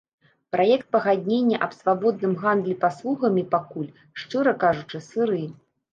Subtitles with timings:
[0.53, 3.93] Праект пагаднення аб свабодным гандлі паслугамі пакуль,
[4.23, 5.43] шчыра кажучы, сыры.